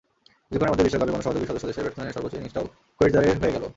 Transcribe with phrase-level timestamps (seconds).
[0.47, 2.65] কিছুক্ষণের মধ্যেই বিশ্বকাপে কোনো সহযোগী সদস্যদেশের ব্যাটসম্যানের সর্বোচ্চ ইনিংসটিও
[2.97, 3.63] কোয়েটজারের হয়ে গেল।